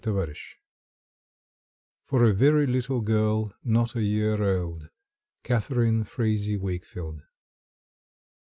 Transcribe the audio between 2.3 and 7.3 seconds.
Very Little Girl, Not a Year Old. Catharine Frazee Wakefield.